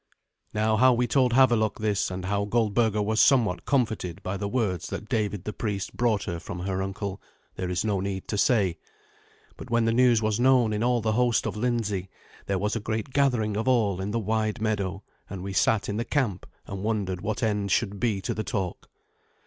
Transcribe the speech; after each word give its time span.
Now 0.51 0.77
how 0.77 0.93
we 0.93 1.05
told 1.05 1.33
Havelok 1.33 1.77
this, 1.77 2.09
and 2.09 2.25
how 2.25 2.43
Goldberga 2.45 3.03
was 3.03 3.21
somewhat 3.21 3.65
comforted 3.65 4.23
by 4.23 4.35
the 4.35 4.47
words 4.47 4.87
that 4.87 5.07
David 5.07 5.43
the 5.43 5.53
priest 5.53 5.95
brought 5.95 6.23
her 6.23 6.39
from 6.39 6.61
her 6.61 6.81
uncle, 6.81 7.21
there 7.55 7.69
is 7.69 7.85
no 7.85 7.99
need 7.99 8.27
to 8.29 8.35
say. 8.35 8.79
But 9.57 9.69
when 9.69 9.85
the 9.85 9.93
news 9.93 10.19
was 10.19 10.39
known 10.39 10.73
in 10.73 10.81
all 10.81 11.01
the 11.01 11.11
host 11.11 11.45
of 11.45 11.55
Lindsey, 11.55 12.09
there 12.47 12.57
was 12.57 12.75
a 12.75 12.79
great 12.79 13.11
gathering 13.11 13.55
of 13.55 13.67
all 13.67 14.01
in 14.01 14.09
the 14.09 14.17
wide 14.17 14.59
meadow, 14.59 15.03
and 15.29 15.43
we 15.43 15.53
sat 15.53 15.87
in 15.87 15.97
the 15.97 16.03
camp 16.03 16.47
and 16.65 16.81
wondered 16.81 17.21
what 17.21 17.43
end 17.43 17.69
should 17.71 17.99
be 17.99 18.21
to 18.21 18.33
the 18.33 18.43
talk. 18.43 18.89